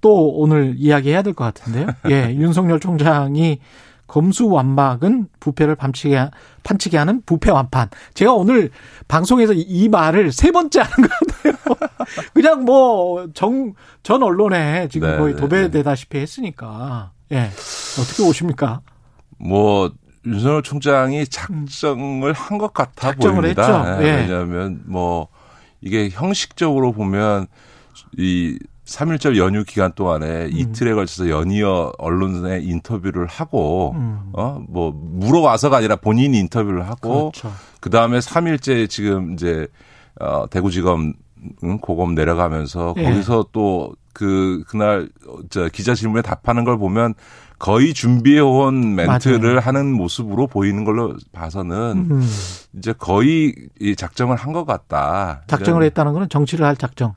[0.00, 1.86] 또 오늘 이야기해야 될 것 같은데요.
[2.10, 3.58] 예, 윤석열 총장이
[4.06, 6.30] 검수 완박은 부패를 밤치게
[6.62, 7.88] 판치게 하는 부패 완판.
[8.14, 8.70] 제가 오늘
[9.08, 11.88] 방송에서 이 말을 세 번째 하는 것 같아요.
[12.34, 17.50] 그냥 뭐 정 전 언론에 지금 네, 거의 네, 도배되다시피 했으니까 예
[18.00, 18.80] 어떻게 오십니까?
[19.38, 19.90] 뭐
[20.24, 23.62] 윤석열 총장이 작정을 한 것 같아 작정을 보입니다.
[23.96, 24.02] 했죠.
[24.04, 24.16] 예, 예.
[24.22, 25.26] 왜냐하면 뭐
[25.80, 27.48] 이게 형식적으로 보면
[28.16, 28.56] 이
[28.86, 30.50] 3일절 연휴 기간 동안에 음.
[30.52, 34.30] 이틀에 걸쳐서 연이어 언론에 인터뷰를 하고 음.
[34.32, 37.52] 어 뭐 물어와서가 아니라 본인이 인터뷰를 하고 그렇죠.
[37.80, 39.66] 그 다음에 3일째 지금 이제
[40.20, 41.14] 어 대구지검
[41.64, 43.04] 응, 고검 내려가면서 예.
[43.04, 47.12] 거기서 또 그 그날 어, 저 기자 질문에 답하는 걸 보면
[47.58, 49.58] 거의 준비해 온 멘트를 맞아요.
[49.60, 52.26] 하는 모습으로 보이는 걸로 봐서는 음.
[52.78, 55.42] 이제 거의 이 작정을 한 것 같다.
[55.48, 57.14] 작정을 이런 했다는 거는 정치를 할 작정.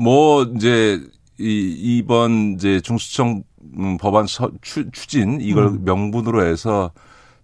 [0.00, 1.00] 뭐 이제
[1.38, 3.42] 이 이번 이제 중수청
[3.78, 5.84] 음, 법안 서- 추, 추진 이걸 음.
[5.84, 6.90] 명분으로 해서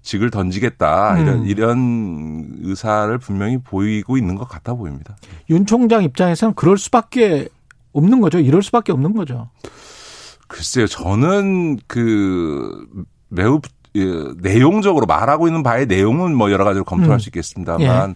[0.03, 1.21] 직을 던지겠다 음.
[1.21, 5.17] 이런 이런 의사를 분명히 보이고 있는 것 같아 보입니다.
[5.51, 7.49] 윤 총장 입장에서는 그럴 수밖에
[7.93, 8.39] 없는 거죠.
[8.39, 9.51] 이럴 수밖에 없는 거죠.
[10.49, 12.87] 글쎄요, 저는 그
[13.29, 13.61] 매우
[13.97, 14.05] 예,
[14.43, 17.19] 내용적으로 말하고 있는 바의 내용은 뭐 여러 가지로 검토할 음.
[17.19, 18.15] 수 있겠습니다만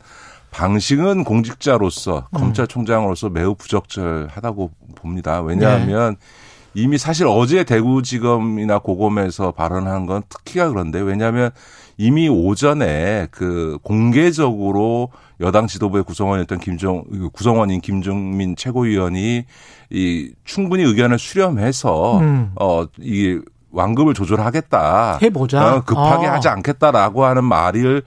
[0.50, 2.38] 방식은 공직자로서 음.
[2.38, 5.40] 검찰총장으로서 매우 부적절하다고 봅니다.
[5.40, 6.16] 왜냐하면
[6.74, 11.50] 이미 사실 어제 대구지검이나 고검에서 발언한 건 특히가 그런데 왜냐하면
[11.96, 19.44] 이미 오전에 그 공개적으로 여당 지도부의 구성원이었던 김종 구성원인 김종민 최고위원이
[19.90, 22.52] 이 충분히 의견을 수렴해서 음.
[22.56, 23.40] 어이
[23.72, 25.18] 완급을 조절하겠다.
[25.22, 25.76] 해보자.
[25.76, 26.34] 어, 급하게 아.
[26.34, 28.02] 하지 않겠다라고 하는 말을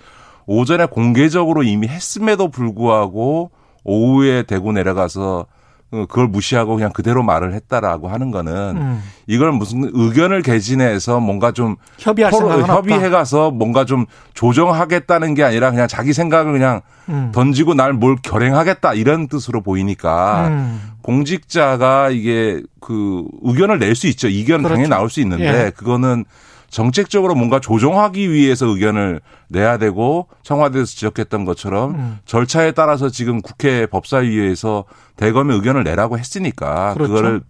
[0.46, 3.52] 오전에 공개적으로 이미 했음에도 불구하고
[3.84, 5.46] 오후에 대구 내려가서
[5.92, 9.04] 어, 그걸 무시하고 그냥 그대로 말을 했다라고 하는 거는 음.
[9.28, 13.09] 이걸 무슨 의견을 개진해서 뭔가 좀 협의할 생각은 협의해.
[13.09, 17.31] 가서 뭔가 좀 조정하겠다는 게 아니라 그냥 자기 생각을 그냥 음.
[17.31, 20.81] 던지고 날 뭘 결행하겠다 이런 뜻으로 보이니까 음.
[21.04, 24.28] 공직자가 이게 그 의견을 낼 수 있죠.
[24.28, 24.74] 이견 그렇죠.
[24.74, 25.70] 당연히 나올 수 있는데 예.
[25.75, 26.25] 그거는
[26.74, 32.20] 정책적으로 뭔가 조정하기 위해서 의견을 내야 되고 청와대에서 지적했던 것처럼 음.
[32.26, 34.86] 절차에 따라서 지금 국회 법사위에서
[35.16, 37.14] 대검의 의견을 내라고 했으니까 그렇죠.
[37.14, 37.42] 그거를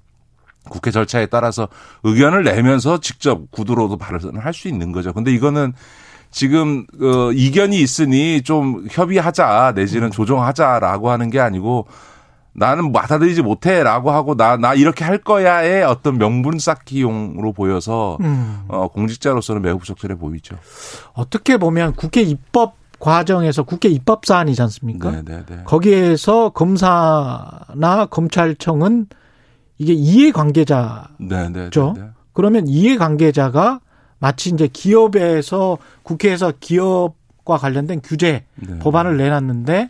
[0.69, 1.69] 국회 절차에 따라서
[2.03, 5.13] 의견을 내면서 직접 구두로도 발언을 할 수 있는 거죠.
[5.13, 5.71] 근데 이거는
[6.29, 9.75] 지금 어 이견이 있으니 좀 협의하자 음.
[9.75, 11.87] 내지는 조정하자라고 하는 게 아니고
[12.55, 18.63] 나는 받아들이지 못해라고 하고 나 나 이렇게 할 거야의 어떤 명분 쌓기용으로 보여서 음.
[18.67, 20.55] 어 공직자로서는 매우 부적절해 보이죠.
[21.13, 25.11] 어떻게 보면 국회 입법 과정에서 국회 입법 사안이지 않습니까?
[25.11, 25.63] 네, 네, 네.
[25.65, 29.07] 거기에서 검사나 검찰청은
[29.77, 31.07] 이게 이해관계자죠.
[31.19, 32.09] 네, 네, 네, 네.
[32.31, 33.79] 그러면 이해관계자가
[34.19, 38.79] 마치 이제 기업에서 국회에서 기업과 관련된 규제 네.
[38.79, 39.89] 법안을 내놨는데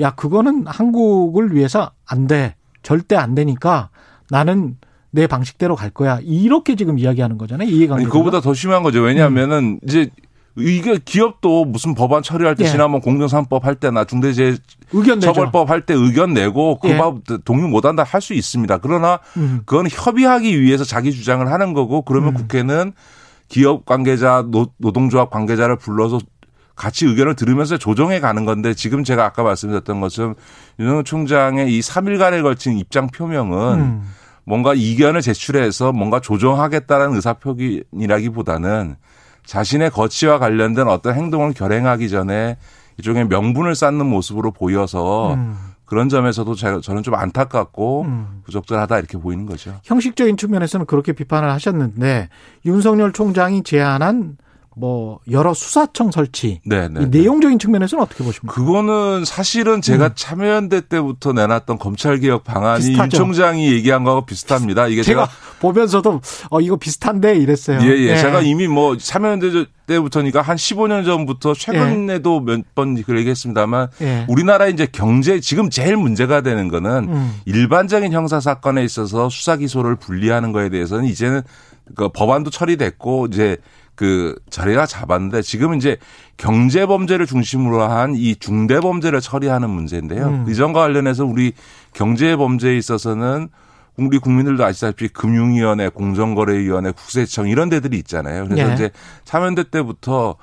[0.00, 2.54] 야 그거는 한국을 위해서 안 돼.
[2.82, 3.90] 절대 안 되니까
[4.30, 4.76] 나는
[5.10, 6.18] 내 방식대로 갈 거야.
[6.22, 7.68] 이렇게 지금 이야기하는 거잖아요.
[7.68, 7.94] 이해관계자.
[7.94, 9.00] 아니 그거보다 더 심한 거죠.
[9.00, 10.10] 왜냐하면은 이제
[10.56, 12.68] 이게 기업도 무슨 법안 처리할 때 예.
[12.68, 14.54] 지난번 공정사업법 할 때나 중대재해.
[15.20, 16.96] 처벌법 할 때 의견 내고 그 예.
[16.96, 18.78] 법 동의 못 한다 할 수 있습니다.
[18.78, 19.62] 그러나 음.
[19.66, 22.34] 그건 협의하기 위해서 자기 주장을 하는 거고 그러면 음.
[22.34, 22.92] 국회는
[23.48, 26.18] 기업 관계자 노, 노동조합 관계자를 불러서
[26.74, 30.34] 같이 의견을 들으면서 조정해 가는 건데 지금 제가 아까 말씀드렸던 것처럼
[30.78, 34.02] 윤석열 총장의 이 3일간에 걸친 입장 표명은 음.
[34.44, 38.96] 뭔가 이견을 제출해서 뭔가 조정하겠다는 의사표기이라기보다는
[39.46, 42.56] 자신의 거취와 관련된 어떤 행동을 결행하기 전에
[42.96, 45.56] 일종의 명분을 쌓는 모습으로 보여서 음.
[45.84, 48.42] 그런 점에서도 제가 저는 좀 안타깝고 음.
[48.44, 49.78] 부적절하다 이렇게 보이는 거죠.
[49.84, 52.28] 형식적인 측면에서는 그렇게 비판을 하셨는데
[52.64, 54.38] 윤석열 총장이 제안한
[54.76, 56.60] 뭐 여러 수사청 설치.
[56.64, 57.02] 네, 네.
[57.02, 58.52] 이 내용적인 측면에서는 어떻게 보십니까?
[58.52, 63.16] 그거는 사실은 제가 참여연대 때부터 내놨던 검찰개혁 방안이 비슷하죠.
[63.16, 64.88] 윤 총장이 얘기한 거하고 비슷합니다.
[64.88, 67.80] 이게 제가 제가, 보면서도 어 이거 비슷한데 이랬어요.
[67.82, 68.16] 예, 예.
[68.16, 74.26] 제가 이미 뭐 참여연대 때부터니까 한 15년 전부터 최근에도 몇번 그 얘기했습니다만 예.
[74.28, 77.40] 우리나라 이제 경제 지금 제일 문제가 되는 거는 음.
[77.44, 81.42] 일반적인 형사 사건에 있어서 수사 기소를 분리하는 거에 대해서는 이제는
[81.94, 83.58] 그 법안도 처리됐고 이제
[83.94, 85.96] 그 자리가 잡았는데 지금은 이제
[86.36, 90.26] 경제 범죄를 중심으로 한 이 중대 범죄를 처리하는 문제인데요.
[90.26, 90.46] 음.
[90.48, 91.52] 이전과 관련해서 우리
[91.92, 93.48] 경제 범죄에 있어서는
[93.96, 98.48] 우리 국민들도 아시다시피 금융위원회, 공정거래위원회, 국세청 이런 데들이 있잖아요.
[98.48, 98.74] 그래서 예.
[98.74, 98.90] 이제
[99.24, 100.36] 참여연대 때부터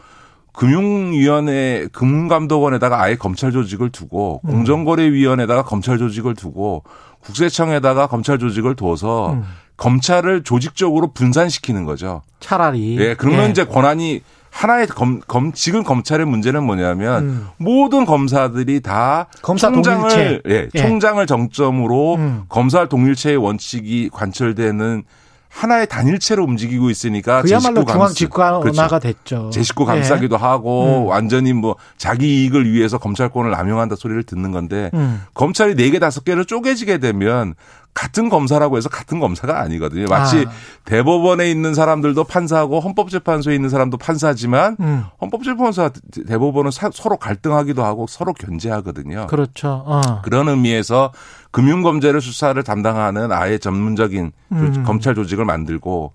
[0.53, 4.51] 금융위원회, 금감독원에다가 아예 검찰 조직을 두고 음.
[4.51, 6.83] 공정거래위원회에다가 검찰 조직을 두고
[7.21, 9.43] 국세청에다가 검찰 조직을 둬서 음.
[9.77, 12.21] 검찰을 조직적으로 분산시키는 거죠.
[12.39, 13.49] 차라리 예, 그러면 예.
[13.49, 14.21] 이제 권한이
[14.51, 17.47] 하나의 검, 검, 지금 검찰의 문제는 뭐냐면 음.
[17.57, 20.41] 모든 검사들이 다 검사 총장을 동일체.
[20.49, 20.81] 예, 예.
[20.81, 22.43] 총장을 정점으로 음.
[22.49, 25.03] 검사 동일체의 원칙이 관철되는
[25.51, 28.99] 하나의 단일체로 움직이고 있으니까 그야말로 중앙 직관화가 그렇죠.
[28.99, 29.49] 됐죠.
[29.51, 29.87] 제 식구 예.
[29.87, 31.07] 감싸기도 하고 음.
[31.07, 35.21] 완전히 뭐 자기 이익을 위해서 검찰권을 남용한다 소리를 듣는 건데 음.
[35.33, 37.55] 검찰이 네개 다섯 개를 쪼개지게 되면
[37.93, 40.05] 같은 검사라고 해서 같은 검사가 아니거든요.
[40.07, 40.51] 마치 아.
[40.85, 45.03] 대법원에 있는 사람들도 판사고 헌법재판소에 있는 사람도 판사지만 음.
[45.21, 45.91] 헌법재판소와
[46.27, 49.27] 대법원은 사- 서로 갈등하기도 하고 서로 견제하거든요.
[49.27, 49.83] 그렇죠.
[49.85, 50.21] 어.
[50.23, 51.11] 그런 의미에서
[51.51, 54.83] 금융범죄를 수사를 담당하는 아예 전문적인 조- 음.
[54.85, 56.13] 검찰 조직을 만들고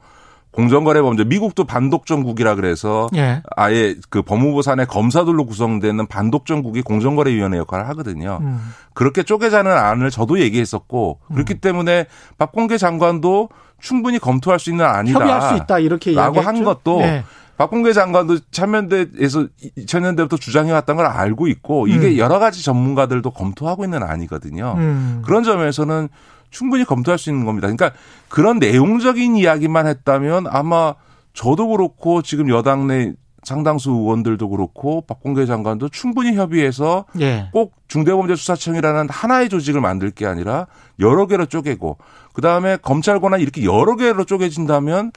[0.57, 3.43] 공정거래 범죄 미국도 반독점국이라 그래서 예.
[3.57, 8.39] 아예 그 법무부 산의 검사들로 구성되는 반독점국이 공정거래위원회 역할을 하거든요.
[8.41, 8.73] 음.
[8.95, 12.07] 그렇게 쪼개자는 안을 저도 얘기했었고 그렇기 때문에
[12.39, 15.21] 박범계 장관도 충분히 검토할 수 있는 안이다.
[15.21, 16.41] 협의할 수 있다 이렇게 라고.
[16.41, 17.25] 한 것도 예.
[17.59, 22.17] 박범계 장관도 참여연대에서 2000년대부터 주장해왔던 걸 알고 있고 이게 음.
[22.17, 24.75] 여러 가지 전문가들도 검토하고 있는 안이거든요.
[24.79, 25.23] 음.
[25.23, 26.09] 그런 점에서는
[26.51, 27.67] 충분히 검토할 수 있는 겁니다.
[27.69, 27.93] 그러니까
[28.29, 30.95] 그런 내용적인 이야기만 했다면 아마
[31.35, 33.13] 저도 그렇고 지금 여당 내
[33.43, 37.49] 상당수 의원들도 그렇고 박범계 장관도 충분히 협의해서 예.
[37.53, 40.67] 꼭 중대범죄수사청이라는 하나의 조직을 만들 게 아니라
[40.99, 41.99] 여러 개로 쪼개고
[42.33, 45.13] 그 다음에 검찰 권한이 이렇게 여러 개로 쪼개진다면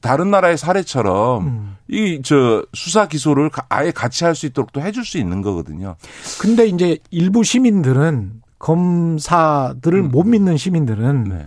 [0.00, 1.76] 다른 나라의 사례처럼 음.
[1.88, 5.96] 이저 수사 기소를 가- 아예 같이 할 수 있도록 또 해줄 수 있는 거거든요.
[6.40, 11.24] 근데 이제 일부 시민들은 검사들을 못 믿는 시민들은 음.
[11.24, 11.46] 네.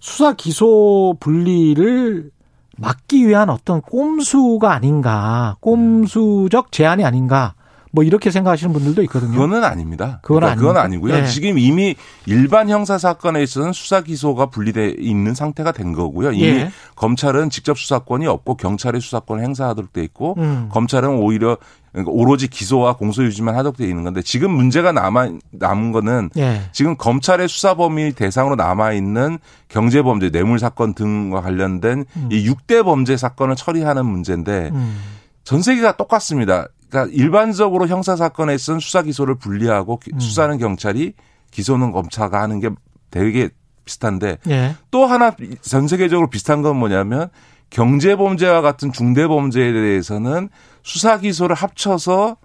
[0.00, 2.30] 수사 기소 분리를
[2.78, 7.54] 막기 위한 어떤 꼼수가 아닌가, 꼼수적 제안이 아닌가,
[7.92, 9.32] 뭐 이렇게 생각하시는 분들도 있거든요.
[9.32, 10.18] 그거는 아닙니다.
[10.22, 11.14] 그건 그러니까 그건 아닙니까?
[11.14, 11.24] 아니고요.
[11.24, 11.26] 예.
[11.30, 11.94] 지금 이미
[12.24, 16.32] 일반 형사 사건에 있어서는 수사 기소가 분리돼 있는 상태가 된 거고요.
[16.32, 16.70] 이미 예.
[16.96, 20.70] 검찰은 직접 수사권이 없고 경찰이 수사권을 행사하도록 돼 있고 음.
[20.72, 21.58] 검찰은 오히려
[21.92, 26.62] 그러니까 오로지 기소와 공소 유지만 하도록 돼 있는 건데 지금 문제가 남아 남은 거는 예.
[26.72, 32.82] 지금 검찰의 수사 범위 대상으로 남아 있는 경제 범죄, 뇌물 사건 등과 관련된 이 6대
[32.84, 34.98] 범죄 사건을 처리하는 문제인데 음.
[35.44, 36.66] 전 세계가 똑같습니다.
[36.88, 40.20] 그러니까 일반적으로 형사 사건에서는 수사 기소를 분리하고 기- 음.
[40.20, 41.12] 수사는 경찰이
[41.50, 42.70] 기소는 검사가 하는 게
[43.10, 43.50] 되게
[43.84, 44.76] 비슷한데 예.
[44.90, 47.28] 또 하나 전 세계적으로 비슷한 건 뭐냐면
[47.72, 50.48] 경제 범죄와 같은 중대 범죄에 대해서는
[50.82, 52.36] 수사 기소를 합쳐서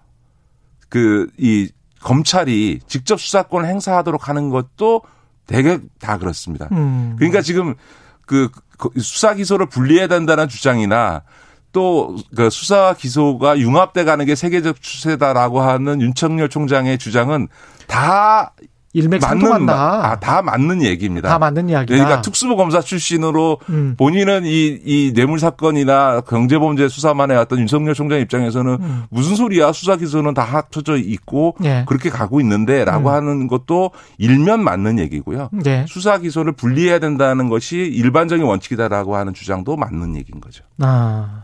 [0.90, 1.70] 그 이
[2.02, 5.02] 검찰이 직접 수사권을 행사하도록 하는 것도
[5.46, 6.68] 되게 다 그렇습니다.
[6.72, 7.16] 음.
[7.18, 7.76] 그러니까 지금
[8.26, 8.50] 그
[8.98, 11.24] 수사 기소를 분리해야 된다는 주장이나
[11.72, 17.48] 또그 수사 기소가 융합돼 가는 게 세계적 추세다라고 하는 윤석열 총장의 주장은
[17.88, 18.54] 다
[18.94, 19.74] 일맥상통한다.
[19.74, 21.30] 아, 다 맞는 얘기입니다.
[21.30, 21.94] 다 맞는 이야기다.
[21.94, 23.96] 그러니까 특수부 검사 출신으로 음.
[23.98, 29.04] 본인은 이, 이 뇌물 사건이나 경제범죄 수사만 해왔던 윤석열 총장 입장에서는 음.
[29.10, 31.86] 무슨 소리야 수사 기소는 다 합쳐져 있고 예.
[31.88, 33.14] 그렇게 가고 있는데라고 음.
[33.14, 35.50] 하는 것도 일면 맞는 얘기고요.
[35.52, 35.86] 네.
[35.88, 40.64] 수사 기소를 분리해야 된다는 것이 일반적인 원칙이다라고 하는 주장도 맞는 얘기인 거죠.
[40.80, 41.44] 아.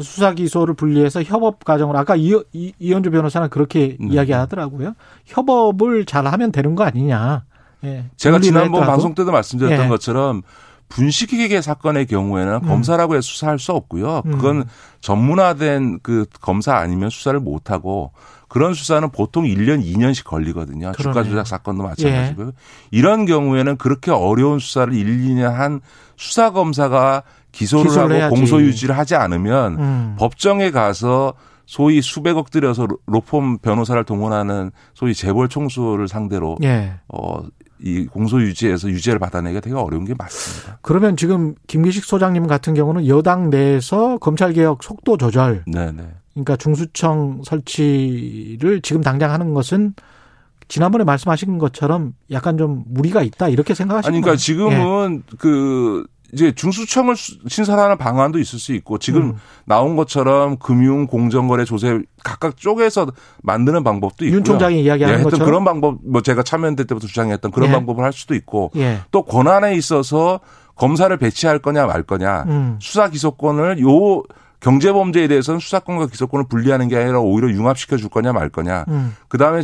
[0.00, 4.08] 수사 기소를 분리해서 협업 과정을 아까 이, 이, 이현주 변호사는 그렇게 네.
[4.14, 4.94] 이야기하더라고요.
[5.26, 7.44] 협업을 잘 하면 되는 거 아니냐.
[7.84, 8.04] 예.
[8.16, 8.90] 제가 지난번 했더라도.
[8.90, 9.88] 방송 때도 말씀드렸던 예.
[9.88, 10.42] 것처럼
[10.88, 14.22] 분식회계 사건의 경우에는 검사라고 해서 수사할 수 없고요.
[14.26, 14.32] 음.
[14.32, 14.64] 그건
[15.00, 18.12] 전문화된 그 검사 아니면 수사를 못 하고
[18.48, 20.92] 그런 수사는 보통 1년, 2년씩 걸리거든요.
[20.92, 21.24] 주가.
[21.24, 22.52] 조작 사건도 마찬가지고요.
[22.90, 25.80] 이런 경우에는 그렇게 어려운 수사를 1, 2년 한
[26.16, 27.24] 수사 검사가
[27.54, 28.34] 기소를 기소를 하고 해야지.
[28.34, 30.16] 공소 유지를 하지 않으면 음.
[30.18, 31.34] 법정에 가서
[31.66, 36.94] 소위 수백억 들여서 로펌 변호사를 동원하는 소위 재벌 총수를 상대로 예.
[37.08, 37.42] 어,
[37.80, 40.78] 이 공소 유지에서 유죄를 받아내기가 되게 어려운 게 맞습니다.
[40.82, 46.02] 그러면 지금 김기식 소장님 같은 경우는 여당 내에서 검찰 개혁 속도 조절, 네네.
[46.32, 49.94] 그러니까 중수청 설치를 지금 당장 하는 것은
[50.68, 54.36] 지난번에 말씀하신 것처럼 약간 좀 무리가 있다 이렇게 생각하시는 아니 거예요?
[54.36, 59.34] 그러니까 지금은 그 이제 중수청을 수- 신설하는 방안도 있을 수 있고 지금 음.
[59.64, 63.06] 나온 것처럼 금융 공정거래 조세 각각 쪼개서
[63.42, 64.28] 만드는 방법도 예.
[64.28, 64.38] 있고요.
[64.38, 67.72] 윤 총장이 예, 이야기하는 했던 것처럼 그런 방법 뭐 제가 참여연대 때부터 주장했던 그런 예.
[67.72, 68.98] 방법을 할 수도 있고 예.
[69.12, 70.40] 또 권한에 있어서
[70.74, 72.78] 검사를 배치할 거냐 말 거냐 음.
[72.80, 74.22] 수사 기소권을 요
[74.58, 78.86] 경제 범죄에 대해서는 수사권과 기소권을 분리하는 게 아니라 오히려 융합시켜 줄 거냐 말 거냐.
[78.88, 79.14] 음.
[79.28, 79.62] 그다음에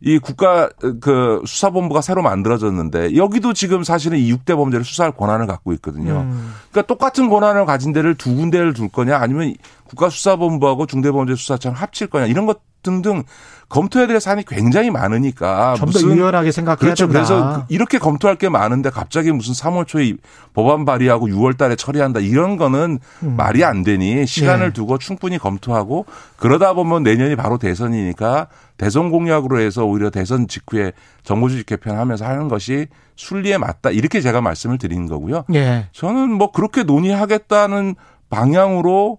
[0.00, 0.68] 이 국가
[1.00, 6.20] 그 수사본부가 새로 만들어졌는데 여기도 지금 사실은 이 6대 범죄를 수사할 권한을 갖고 있거든요.
[6.20, 6.54] 음.
[6.70, 9.54] 그러니까 똑같은 권한을 가진 데를 두 군데를 둘 거냐 아니면
[9.88, 13.24] 국가수사본부하고 중대범죄수사청 합칠 거냐 이런 것 등등
[13.68, 17.04] 검토해야 될 사안이 굉장히 많으니까 좀더 유연하게 생각해야 그렇죠.
[17.06, 17.12] 된다.
[17.18, 20.16] 그래서 그- 이렇게 검토할 게 많은데 갑자기 무슨 3월 초에 이
[20.54, 23.36] 법안 발의하고 6월 달에 처리한다 이런 거는 음.
[23.36, 24.72] 말이 안 되니 시간을 예.
[24.72, 26.06] 두고 충분히 검토하고
[26.38, 28.48] 그러다 보면 내년이 바로 대선이니까
[28.78, 30.92] 대선 공약으로 해서 오히려 대선 직후에
[31.24, 35.44] 정부주직 개편하면서 하는 것이 순리에 맞다 이렇게 제가 말씀을 드리는 거고요.
[35.52, 35.88] 예.
[35.92, 37.96] 저는 뭐 그렇게 논의하겠다는
[38.30, 39.18] 방향으로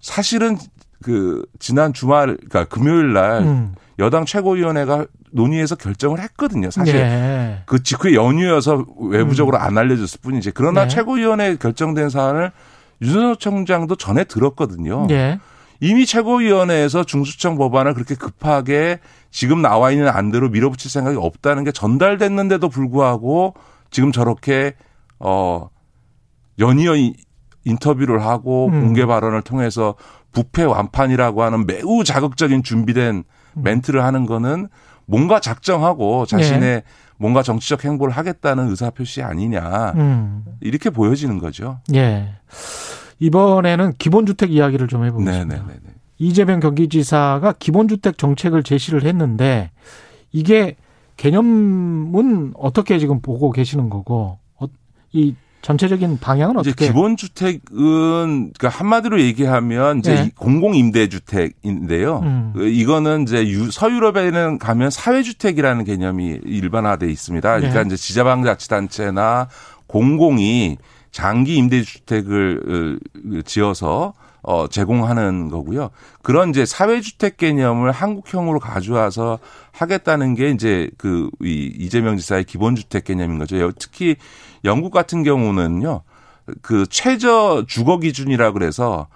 [0.00, 0.58] 사실은
[1.04, 3.74] 그 지난 주말 그러니까 금요일 날 음.
[3.98, 6.70] 여당 최고위원회가 논의해서 결정을 했거든요.
[6.70, 7.62] 사실 예.
[7.66, 10.52] 그 직후에 연휴여서 외부적으로 안 알려졌을 뿐이지.
[10.52, 10.88] 그러나 네.
[10.88, 12.52] 최고위원회 결정된 사안을
[13.02, 15.06] 윤석열 총장도 전에 들었거든요.
[15.10, 15.38] 예.
[15.80, 22.70] 이미 최고위원회에서 중수청 법안을 그렇게 급하게 지금 나와 있는 안대로 밀어붙일 생각이 없다는 게 전달됐는데도
[22.70, 23.54] 불구하고
[23.90, 24.74] 지금 저렇게
[25.18, 25.68] 어
[26.58, 27.14] 연이어 이-
[27.66, 28.80] 인터뷰를 하고 음.
[28.80, 29.94] 공개 발언을 통해서
[30.34, 33.24] 부패 완판이라고 하는 매우 자극적인 준비된
[33.56, 33.62] 음.
[33.62, 34.68] 멘트를 하는 거는
[35.06, 36.82] 뭔가 작정하고 자신의 네.
[37.16, 40.44] 뭔가 정치적 행보를 하겠다는 의사 표시 아니냐 음.
[40.60, 41.78] 이렇게 보여지는 거죠.
[41.94, 42.34] 예.
[43.20, 45.56] 이번에는 기본주택 이야기를 좀 해보겠습니다.
[45.56, 45.80] 네네네.
[46.18, 49.70] 이재명 경기지사가 기본주택 정책을 제시를 했는데
[50.32, 50.76] 이게
[51.16, 54.66] 개념은 어떻게 지금 보고 계시는 거고 어,
[55.12, 56.86] 이 전체적인 방향은 어떻게?
[56.88, 60.30] 기본 주택은 그러니까 한마디로 얘기하면 이제 네.
[60.36, 62.18] 공공 임대 주택인데요.
[62.22, 62.52] 음.
[62.58, 67.56] 이거는 이제 유- 서유럽에는 가면 사회 주택이라는 개념이 일반화돼 있습니다.
[67.56, 67.86] 그러니까 네.
[67.86, 69.48] 이제 지자방 자치단체나
[69.86, 70.76] 공공이
[71.14, 72.98] 장기 임대 주택을
[73.38, 75.90] 어, 지어서 어 제공하는 거고요.
[76.22, 79.38] 그런 이제 사회 주택 개념을 한국형으로 가져와서
[79.70, 83.70] 하겠다는 게 이제 그 이 이재명 지사의 기본 주택 개념인 거죠.
[83.78, 84.16] 특히
[84.64, 86.02] 영국 같은 경우는요.
[86.60, 89.06] 그 최저 주거 기준이라 그래서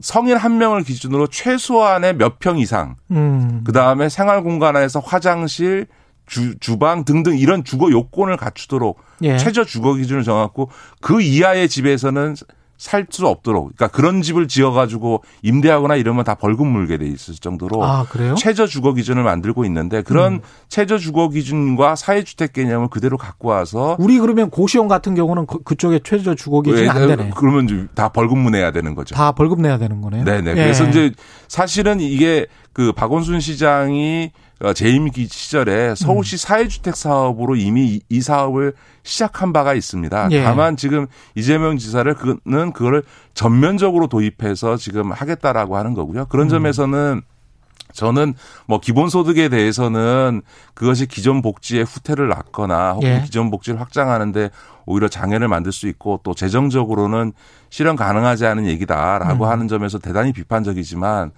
[0.00, 3.62] 성인 한 명을 기준으로 최소한의 몇 평 이상, 음.
[3.64, 5.86] 그 다음에 생활 공간 안에서 화장실,
[6.28, 9.36] 주, 주방 등등 이런 주거 요건을 갖추도록 예.
[9.38, 10.70] 최저 주거 기준을 정했고
[11.00, 12.36] 그 이하의 집에서는
[12.76, 17.84] 살 수 없도록 그러니까 그런 집을 지어가지고 임대하거나 이러면 다 벌금 물게 돼 있을 정도로
[17.84, 18.06] 아?
[18.36, 20.40] 최저 주거 기준을 만들고 있는데 그런 음.
[20.68, 25.98] 최저 주거 기준과 사회주택 개념을 그대로 갖고 와서 우리 그러면 고시원 같은 경우는 그- 그쪽에
[26.04, 27.30] 최저 주거 기준이 안 되네.
[27.36, 29.12] 그러면 다 벌금 문 해야 되는 거죠.
[29.16, 30.22] 다 벌금 내야 되는 거네요.
[30.22, 30.50] 네네.
[30.52, 30.54] 예.
[30.54, 31.10] 그래서 이제
[31.48, 36.38] 사실은 이게 그 박원순 시장이 어, 재임 기 시절에 서울시 음.
[36.38, 38.72] 사회주택 사업으로 이미 이- 이 사업을
[39.04, 40.28] 시작한 바가 있습니다.
[40.32, 40.42] 예.
[40.42, 46.26] 다만 지금 이재명 지사를 그는 그거를 전면적으로 도입해서 지금 하겠다라고 하는 거고요.
[46.26, 46.48] 그런 음.
[46.48, 47.22] 점에서는
[47.92, 48.34] 저는
[48.66, 50.42] 뭐 기본소득에 대해서는
[50.74, 53.22] 그것이 기존 복지에 후퇴를 낳거나 혹은 예.
[53.24, 54.50] 기존 복지를 확장하는데
[54.86, 57.32] 오히려 장애를 만들 수 있고 또 재정적으로는
[57.70, 59.50] 실현 가능하지 않은 얘기다라고 음.
[59.50, 61.30] 하는 점에서 대단히 비판적이지만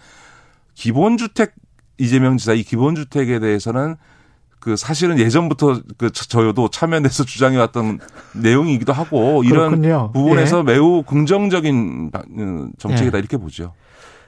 [0.74, 1.52] 기본주택
[2.00, 3.96] 이재명 지사 이 기본주택에 대해서는
[4.58, 7.98] 그 사실은 예전부터 그 저- 저도 참여해서 주장해왔던
[8.34, 10.10] 내용이기도 하고 이런 그렇군요.
[10.12, 10.62] 부분에서 예.
[10.64, 13.72] 매우 긍정적인 바- 어, 정책이다 이렇게 보죠.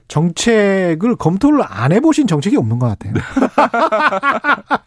[0.08, 3.12] 정책을 검토를 안 해보신 정책이 없는 것 같아요.
[3.14, 3.20] 네.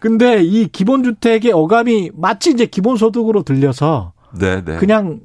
[0.00, 4.76] 근데 이 기본주택의 어감이 마치 이제 기본소득으로 들려서 네, 네.
[4.76, 5.20] 그냥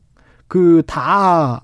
[0.47, 1.61] 그 다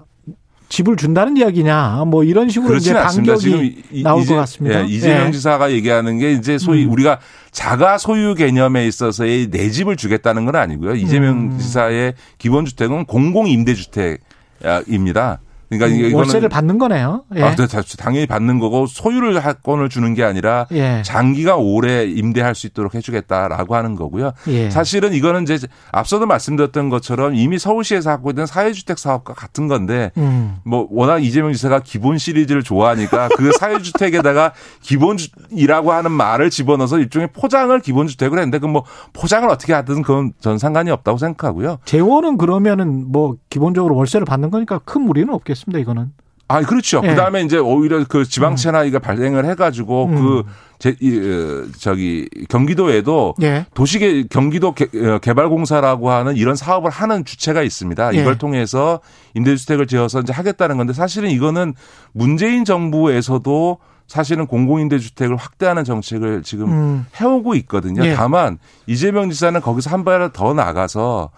[0.73, 3.35] 집을 준다는 이야기냐 뭐 이런 식으로 이제 않습니다.
[3.35, 4.81] 지금 반격이 이- 나올 이제- 것 같습니다.
[4.81, 5.31] 예, 이재명 예.
[5.31, 6.91] 지사가 얘기하는 게 이제 소위 음.
[6.91, 7.19] 우리가
[7.51, 10.95] 자가 소유 개념에 있어서의 내 집을 주겠다는 건 아니고요.
[10.95, 11.57] 이재명 음.
[11.59, 15.41] 지사의 기본 주택은 공공 임대 주택입니다.
[15.77, 17.23] 그러니까 이거는 월세를 받는 거네요.
[17.35, 17.41] 예.
[17.41, 17.65] 아, 네,
[17.97, 21.01] 당연히 받는 거고 소유를 권을 주는 게 아니라 예.
[21.03, 24.33] 장기가 오래 임대할 수 있도록 해주겠다라고 하는 거고요.
[24.47, 24.69] 예.
[24.69, 25.59] 사실은 이거는 이제
[25.91, 30.57] 앞서도 말씀드렸던 것처럼 이미 서울시에서 하고 있는 사회주택 사업과 같은 건데 음.
[30.65, 34.51] 뭐 워낙 이재명 지사가 기본 시리즈를 좋아하니까 그 사회주택에다가
[34.81, 40.57] 기본이라고 하는 말을 집어넣어서 일종의 포장을 기본주택으로 했는데 그 뭐 포장을 어떻게 하든 그건 전
[40.57, 41.77] 상관이 없다고 생각하고요.
[41.85, 45.79] 재원은 그러면은 뭐 기본적으로 월세를 받는 거니까 큰 무리는 없겠 습니다.
[45.79, 46.11] 이거는.
[46.49, 47.01] 아, 그렇죠.
[47.03, 47.07] 예.
[47.07, 50.15] 그 다음에 이제 오히려 그 지방채나이가 발생을 해가지고 음.
[50.15, 50.43] 그,
[50.77, 53.65] 제, 이, 어, 저기, 경기도에도 예.
[53.73, 58.13] 도시계, 경기도 개, 어, 개발공사라고 하는 이런 사업을 하는 주체가 있습니다.
[58.15, 58.21] 예.
[58.21, 58.99] 이걸 통해서
[59.35, 61.73] 임대주택을 지어서 이제 하겠다는 건데 사실은 이거는
[62.11, 63.77] 문재인 정부에서도
[64.07, 67.05] 사실은 공공임대주택을 확대하는 정책을 지금 음.
[67.19, 68.05] 해오고 있거든요.
[68.05, 68.13] 예.
[68.13, 71.31] 다만 이재명 지사는 거기서 한 발 더 나가서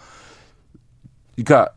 [1.36, 1.72] 그러니까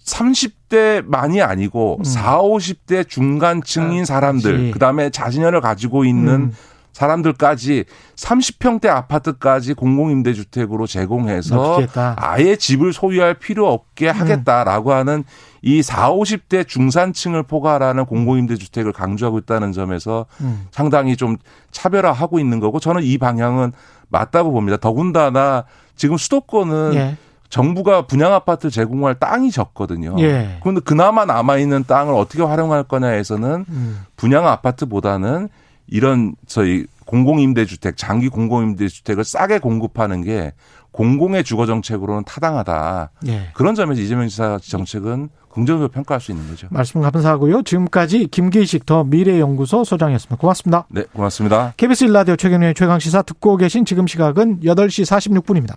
[0.00, 2.04] 30 대만이 아니고 음.
[2.04, 4.70] 4, 50대 중간층인 아, 사람들.
[4.70, 6.52] 그다음에 자신연을 가지고 있는 음.
[6.94, 7.84] 사람들까지
[8.16, 12.14] 30평대 아파트까지 공공임대주택으로 제공해서 넣겠다.
[12.18, 14.14] 아예 집을 소유할 필요 없게 음.
[14.14, 15.24] 하겠다라고 하는
[15.60, 20.66] 이 4, 50대 중산층을 포괄하는 공공임대주택을 강조하고 있다는 점에서 음.
[20.70, 21.36] 상당히 좀
[21.70, 23.72] 차별화하고 있는 거고 저는 이 방향은
[24.08, 24.76] 맞다고 봅니다.
[24.78, 25.64] 더군다나
[25.96, 27.16] 지금 수도권은 예.
[27.52, 30.16] 정부가 분양 아파트 제공할 땅이 적거든요.
[30.20, 30.56] 예.
[30.62, 34.00] 그런데 그나마 남아 있는 땅을 어떻게 활용할 거냐에서는 음.
[34.16, 35.50] 분양 아파트보다는
[35.86, 40.54] 이런 저희 공공임대주택, 장기 공공임대주택을 싸게 공급하는 게
[40.92, 43.10] 공공의 주거 정책으로는 타당하다.
[43.26, 43.50] 예.
[43.52, 46.68] 그런 점에서 이재명 지사 정책은 긍정적으로 평가할 수 있는 거죠.
[46.70, 47.64] 말씀 감사하고요.
[47.64, 50.36] 지금까지 김기식 더 미래연구소 소장이었습니다.
[50.36, 50.86] 고맙습니다.
[50.88, 51.74] 네, 고맙습니다.
[51.76, 55.74] KBS 일라디오 최경련의 최강 시사 듣고 계신 지금 시각은 8시 46분입니다.